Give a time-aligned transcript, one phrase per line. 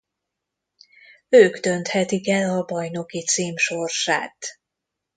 [1.29, 4.37] Ők dönthetik el a bajnoki cím sorsát.